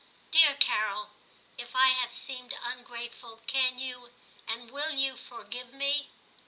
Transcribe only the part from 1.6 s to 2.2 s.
I have